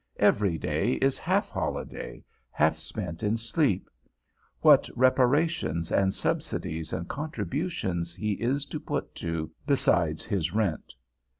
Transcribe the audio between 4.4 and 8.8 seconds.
What reparations, and subsidies, and contributions he is